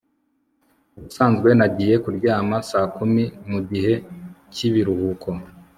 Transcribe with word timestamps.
Ubusanzwe 0.97 1.49
nagiye 1.59 1.95
kuryama 2.03 2.55
saa 2.69 2.89
kumi 2.95 3.23
mugihe 3.51 3.93
cyibiruhuko 4.53 5.29